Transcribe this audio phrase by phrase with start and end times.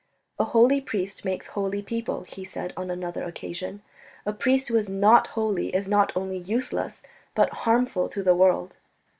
[0.39, 3.83] "A holy priest makes holy people," he said on another occasion;
[4.25, 7.03] "a priest who is not holy is not only useless
[7.35, 8.77] but harmful to the world."